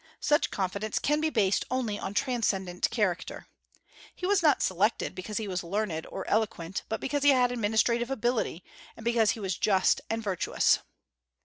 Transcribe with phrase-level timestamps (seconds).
[0.19, 3.45] Such confidence can be based only on transcendent character.
[4.15, 8.09] He was not selected because he was learned or eloquent, but because he had administrative
[8.09, 8.63] ability;
[8.97, 10.79] and because he was just and virtuous.